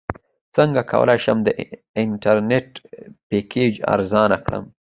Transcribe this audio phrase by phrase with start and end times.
[0.55, 1.49] څنګه کولی شم د
[2.01, 2.69] انټرنیټ
[3.29, 4.63] پیکج ارزانه کړم